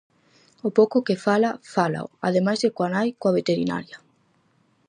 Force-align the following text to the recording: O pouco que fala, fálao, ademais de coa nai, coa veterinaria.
O 0.67 0.69
pouco 0.77 1.05
que 1.07 1.21
fala, 1.25 1.51
fálao, 1.73 2.07
ademais 2.27 2.59
de 2.63 2.69
coa 2.75 2.89
nai, 2.95 3.09
coa 3.19 3.35
veterinaria. 3.39 3.97